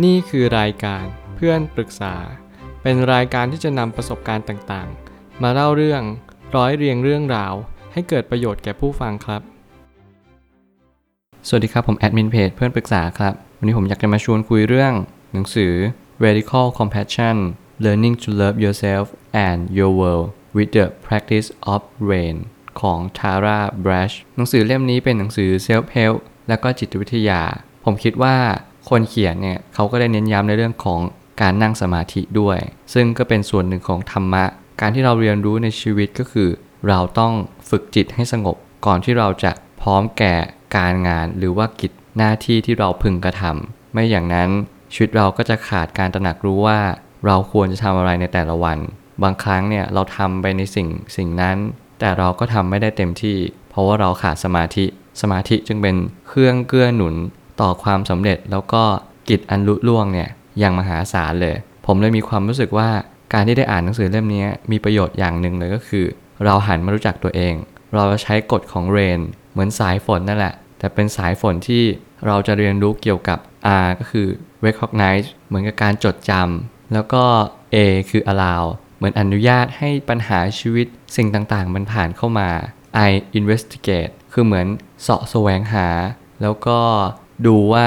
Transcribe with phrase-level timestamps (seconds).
[0.00, 1.04] นี่คือรายการ
[1.36, 2.14] เพื่อนปรึกษา
[2.82, 6.02] เป็นรายการที่จะนำประสบการณ์ต่างๆ มาเล่าเรื่อง
[6.56, 7.54] ร้อยเรียงเรื่องราว
[7.92, 9.42] ให้เกิดประโยชน์แก่ผู้ฟังครับ
[11.48, 14.92] สวัสดีครับ ผมแอดมินเพจเพื่อนปรึกษาครับ วันนี้ผมอยากจะมาชวนคุยเรื่อง
[15.32, 15.72] หนังสือ
[16.24, 17.36] Radical Compassion
[17.84, 19.06] Learning to Love Yourself
[19.46, 21.80] and Your World with the Practice of
[22.10, 22.36] Rain
[22.80, 26.16] ของ Tara Brach หนังสือเล่มนี้เป็นหนังสือ Self Help
[26.48, 27.42] และก็จิตวิทยา
[27.84, 28.36] ผมคิดว่า
[28.88, 31.00] คนเขียนเนี่ยเขาก็ได้เน้นย้ำในเรื่องของ
[31.40, 32.58] การนั่งสมาธิด้วย
[32.94, 34.44] ซึ่งก็เป็นส่วนหนึ่งของธรรมะ
[34.80, 36.48] การที่เราเรียนรู้ในชีวิตก็คือ
[36.88, 37.32] เราต้อง
[37.70, 40.34] ฝึกจิตให้สงบ ก่อนที่เราจะพร้อมแก่
[40.76, 44.50] การงานหรือว่ากิจหน้าที่ที่เราพึงกระทำไม่อย่างนั้น
[44.92, 46.80] ชีวิตเราก็จะขาดการตระหนักรู้ว่า
[47.26, 48.78] เราควรจะทำอะไรในแต่ละวัน
[49.22, 51.56] บางครั้งเนี่ยเราทำไปในสิ่งสิ่งนั้น
[51.98, 53.36] แต่เราก็ทำไม่ได้เต็มที่
[53.70, 54.84] เพราะว่าเราขาดสมาธิ
[55.20, 55.96] สมาธิจึงเป็น
[56.28, 57.14] เครื่องเกื้อหนุน
[57.60, 58.82] ต่อความสำเร็จแล้วก็
[59.28, 61.56] กิจอันลุล่วงเนี่ยอย่างมหาศาลเลย
[61.86, 62.88] ผมเลยมีความรู้สึกว่า
[63.32, 66.06] การที่ได้อ่านหนังสือเล่มนี้มีประโยชน์อย่างหนึ่งเลยก็คือ
[66.44, 67.54] เราหันมารู้จักตัวเอง
[67.94, 69.20] เราจะใช้กฎของเรน
[69.52, 71.82] เหมือนสายฝนนั่นแหละ แต่เป็นสายฝนที่
[72.26, 73.38] เราจะเรียนรู้เกี่ยวกับ
[73.84, 74.28] R ก็คือ
[74.66, 77.24] recognize เหมือนกับการจดจำแล้วก็
[77.74, 77.76] A
[78.10, 78.62] คือ allow
[78.96, 82.48] เหมือนอนุญาตให้ปัญหาชีวิตสิ่งต่างๆ มันผ่านเข้ามา
[83.08, 84.66] I investigate คือเหมือน
[85.02, 85.88] เสาะแสวงหา
[86.42, 86.78] แล้วก็
[87.46, 87.86] ดูว่า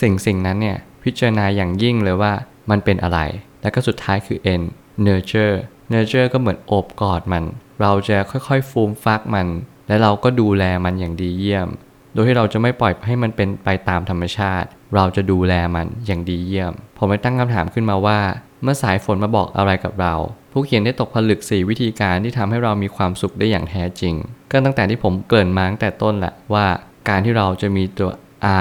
[0.00, 2.32] สิ่งสิ่งนั้นเนี่ยพิจารณาอย่างยิ่งเลยว่า
[2.70, 3.18] มันเป็นอะไร
[3.62, 4.62] แล้วก็สุดท้ายคือ N
[5.06, 5.56] nurture
[5.92, 7.44] nurture ก็เหมือนโอบกอดมัน
[7.80, 9.48] เราจะค่อยๆ ฟูมฟักมัน
[9.88, 11.68] และเราก็ดูแลมันอย่างดีเยี่ยม
[12.12, 18.18] โดยที่เราจะไม่ปล่อยให้มันเป็นไปตามธรรมชาติ เราจะดูแลมันอย่างดีเยี่ยม ผมไปตั้งคำถามขึ้นมาว่า
[18.62, 20.14] เมื่อสายฝนมาบอกอะไรกับเรา
[20.52, 24.14] ผู้เขียนได้ตกผลึก 4 วิธีการที่ทำให้เรามีความสุขได้อย่างแท้จริง
[24.50, 26.66] ก็ตั้งแต่ที่ผมเกริ่นมาตั้งแต่ต้นแหละว่า
[27.08, 28.10] การที่เราจะมีตัว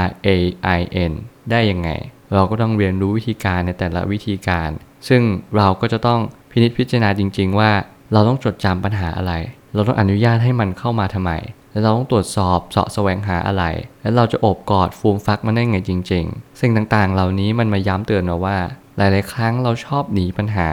[0.03, 0.29] R A
[0.77, 1.13] I N
[1.51, 1.89] ได้ยังไง
[2.33, 4.69] เราก็ต้องเรียนรู้วิธีการในแต่ละวิธีการ
[5.07, 5.21] ซึ่ง
[5.57, 6.19] เราก็จะต้อง
[6.51, 7.71] พินิจพิจารณาจริง ๆ ว่า
[8.13, 9.33] เราต้องจดจำปัญหาอะไร
[9.73, 11.31] เราต้องอนุญาตให้มันเข้ามาทำไม
[11.71, 13.63] แล้วเราต้องตรวจสอบเสาะแสวงหาอะไร
[14.01, 18.57] แล้วเราจะโอบกอดฟูมฟักมันได้ไงจริง ๆ สิ่งต่างๆ เหล่านี้มันมาย้ำเตือนเราว่า
[18.97, 20.69] หลายๆ ครั้งเราชอบหนีปัญหา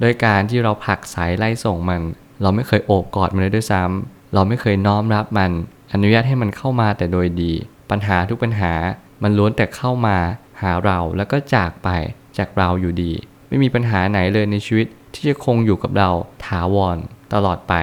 [0.00, 2.00] โดยการที่เราผลักสายไล่ส่งมัน
[2.42, 5.50] เราไม่เคยโอบกอดมันเลยด้วยซ้ำเราไม่เคยน้อมรับมัน
[5.92, 7.52] อนุญาตให้มันเข้ามาแต่โดยดี
[7.90, 8.72] ปัญหาทุกปัญหา
[9.22, 10.18] มันล้วนแต่เข้ามา
[10.62, 11.88] หาเราแล้วก็จากไป
[12.38, 13.12] จากเราอยู่ดี
[13.48, 16.10] ไม่มีปัญหาไหนเลยในชีวิตที่จะคงอยู่กับเรา
[16.44, 16.96] ถาวร
[17.34, 17.74] ตลอดไป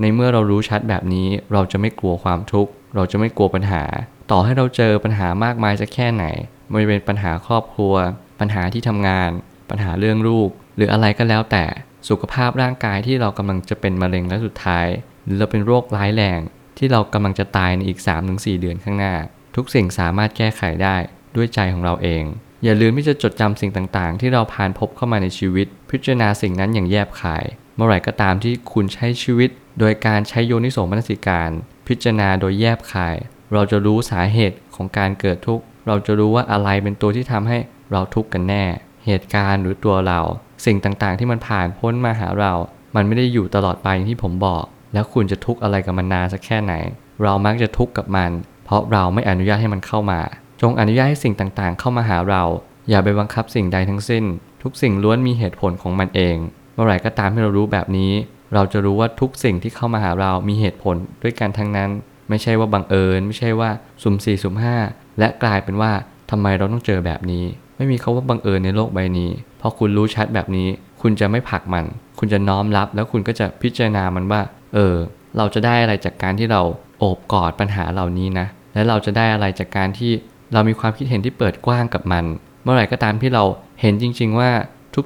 [0.00, 3.82] ในเมื่อเรารู้ชัดแบบนี้ เราจะไม่กลัวความทุกข์ เราจะไม่กลัวปัญหา
[4.30, 6.24] ต่อให้เราเจอปัญหามากมายจะแค่ไหน
[6.70, 7.94] ไม่ว่าเป็นปัญหาครอบครัว
[8.40, 9.30] ปัญหาที่ทำงาน
[9.70, 11.64] ปัญหาเรื่องลูก หรืออะไรก็แล้วแต่
[12.08, 14.86] สุขภาพร่างกายที่เรากำลังจะเป็นมะเร็งและสุดท้าย
[15.24, 16.40] หรือเราเป็นโรคร้ายแรง
[16.78, 17.98] ที่เรากำลังจะตายในอีก
[18.30, 19.14] 3-4 เดือนข้างหน้า
[19.56, 20.96] ทุกสิ่งสามารถแก้ไขได้
[21.36, 22.24] ด้วยใจของเราเอง
[22.64, 27.44] อย่าลืมที่จะจดจำสิ่งต่างๆ ที่เราผ่านพบเข้ามาในชีวิต พิจารณาสิ่งนั้นอย่างแยบคาย
[27.76, 31.50] เมื่อไหร่ก็ตามที่คุณใช้ชีวิต โดยการใช้โยนิโสมนสิการ
[31.88, 33.16] พิจารณาโดยแยบคาย
[33.52, 37.58] เราจะรู้สาเหตุของการเกิดทุกข์ เราจะรู้ว่าอะไรเป็นตัวที่ทำให้
[37.92, 38.64] เราทุกข์กันแน่
[39.06, 40.20] เหตุการณ์หรือตัวเรา
[40.64, 42.52] สิ่งต่างๆ ที่มันผ่านพ้นมาหาเรา
[42.94, 46.74] มันไม่ได้อยู่ตลอดไปอย่างที่ผมบอก แล้วคุณจะทุกข์อะไรกับมันนานสักแค่ไหน
[47.22, 48.30] เรามักจะทุกข์กับมัน
[48.72, 50.20] ราะเราไม่อนุญาตให้มันเข้ามา
[50.60, 52.42] จงอนุญาตให้สิ่งต่างๆ เข้ามาหาเรา
[52.90, 54.24] อย่าไปบังคับสิ่งใดทั้งสิ้น
[54.62, 56.36] ทุกสิ่งล้วนมีเหตุผลของมันเอง
[56.74, 58.12] เมื่อไหร่ก็ตามที่เรารู้แบบนี้
[58.54, 61.90] เราจะรู้ว่าทุกสิ่งที่เข้ามาหาเรามีเหตุผลด้วยกันทั้งนั้น
[62.28, 63.70] ไม่ใช่ว่าบังเอิญ ไม่ใช่ว่า
[64.02, 64.76] สุ่มสี่สุ่มห้า
[65.18, 65.92] และกลายเป็นว่า
[66.30, 67.44] ทำไมเราต้องเจอแบบนี้
[67.76, 69.30] ไม่มีคาว่าบังเอิญในโลกใบนี้
[69.60, 70.68] พอคุณรู้ชัดแบบนี้
[71.02, 71.84] คุณจะไม่ผลักมัน
[72.18, 74.40] คุณจะน้อมรับแล้วคุณก็จะพิจารณามันว่า
[74.74, 74.94] เออ
[75.36, 76.62] เราจะได้อะไรจากการที่เรา
[76.98, 80.12] โอบกอดปัญหาเหล่านี้นะ และเราจะได้อะไรจากการที่
[80.52, 82.24] เรามีความคิดเห็นที่เปิดกว้างกับมัน
[82.62, 83.44] เมื่อไหร่ก็ตามที่เรา
[83.80, 84.50] เห็นจริง ๆ ว่า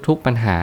[0.06, 0.58] ทุกๆปัญหา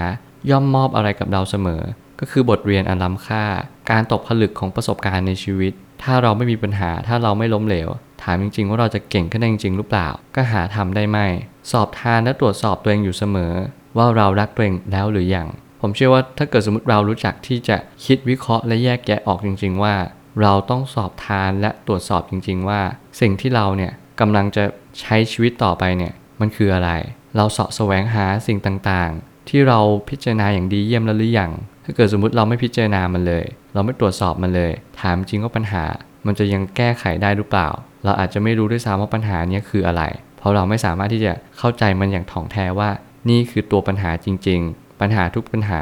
[0.50, 1.82] ย่อมมอบอะไรกับเราเสมอ
[2.20, 3.44] ก็คือบทเรียนอันล้ำค่า
[3.92, 7.90] การตกผลึกของประสบการณ์ในชีวิต ถ้าเราไม่มีปัญหาถ้าเราไม่ล้มเหลว
[8.24, 11.20] ถามจริง ๆ ว่าเราจะเก่งขึ้นได้จริงๆหรือเปล่า ก็หาทำได้ไหม
[11.72, 13.54] สอบทานและตรวจสอบตัวเองอยู่เสมอ
[13.98, 15.48] ว่าเรารักตัวเองแล้วหรือยัง
[15.82, 19.96] ผมเชื่อว่าถ้าเกิดสมมติเรารู้จักที่จะคิดวิเคราะห์และแยกแยะออกจริง ๆ ว่า
[20.42, 22.82] เราต้องสอบทานและตรวจสอบจริง ๆ ว่า
[23.22, 24.64] สิ่งที่เราเนี่ยกำลังจะ
[25.00, 26.92] ใช้ชีวิตต่อไปเนี่ยมันคืออะไร
[27.36, 31.52] เราเสาะแสวงหาสิ่งต่างๆ ที่เราพิจารณาอย่างดีเยี่ยมแล้วหรือยัง
[31.86, 35.84] ถ้าเกิดสมมติเราไม่พิจารณามันเลย เราไม่ตรวจสอบมันเลย ถามจริงว่าปัญหา
[36.26, 37.70] มันจะยังแก้ไขได้หรือเปล่า
[38.04, 40.04] เราอาจจะไม่รู้ด้วยซ้ำว่าปัญหานี้คืออะไร
[40.38, 42.90] เพราะเราไม่สามารถที่จะเข้าใจมันอย่างถ่องแท้ว่า
[43.30, 45.82] นี่คือตัวปัญหาจริง ๆ ปัญหาทุกปัญหา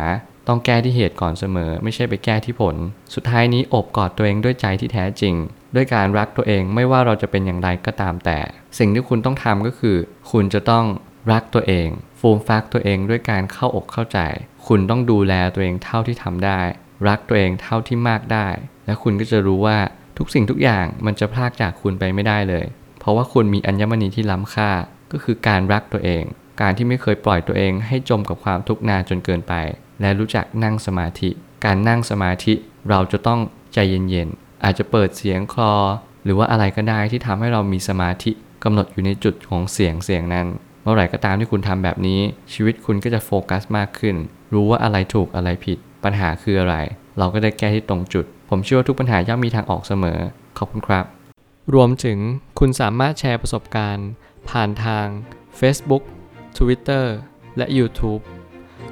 [0.51, 2.75] ต้องแก้ที่เหตุก่อนเสมอ ไม่ใช่ไปแก้ที่ผล
[3.13, 5.35] สุดท้ายนี้อบกอดตัวเองด้วยใจที่แท้จริง
[5.75, 8.39] ด้วยการรักตัวเองไม่ว่าเราจะเป็นอย่างไรก็ตามแต่
[8.79, 9.97] สิ่งที่คุณต้องทำก็คือ
[10.31, 10.85] คุณจะต้อง
[11.31, 11.87] รักตัวเอง
[12.19, 14.19] ฟูมฟักตัวเองด้วยการเข้าอกเข้าใจ
[14.67, 16.59] คุณต้องดูแลตัวเองเท่าที่ทำได้
[17.07, 18.47] รักตัวเองเท่าที่มากได้
[18.85, 19.77] และคุณก็จะรู้ว่า
[20.17, 22.65] ทุกสิ่งทุกอย่างมันจะพลากจากคุณไปไม่ได้เลย
[22.99, 24.69] เพราะว่าคุณมีอัญมณีที่ล้ำค่า
[25.11, 26.23] ก็คือการรักตัวเอง
[26.61, 29.53] การที่ไม่เคยปล่อยตัวเองให้จมกับความทุกข์นานจนเกินไป
[30.01, 31.29] และรู้จักนั่งสมาธิ
[31.65, 32.53] การนั่งสมาธิ
[32.89, 33.39] เราจะต้อง
[33.73, 35.73] ใจเย็นๆ อาจจะเปิดเสียงคลอ
[36.23, 38.31] หรือว่าอะไรก็ได้ที่ทำให้เรามีสมาธิ
[38.63, 40.47] กำหนดอยู่ในจุดของเสียงเสียงนั้น
[40.83, 42.19] เมื่อไหร่ก็ตามที่คุณทำแบบนี้
[42.53, 44.15] ชีวิตคุณก็จะโฟกัสมากขึ้น
[44.53, 46.75] รู้ว่าอะไรถูกอะไรผิด ปัญหาคืออะไร
[47.17, 50.19] เราก็ได้แก้ที่ตรงจุด ผมเชื่อว่าทุกปัญหาย่อมมีทางออกเสมอ
[50.57, 51.05] ขอบคุณครับ
[51.73, 52.17] รวมถึง
[52.59, 54.09] คุณสามารถแชร์ประสบการณ์
[54.49, 55.05] ผ่านทาง
[55.59, 56.03] Facebook
[56.57, 57.05] Twitter
[57.57, 58.21] และ YouTube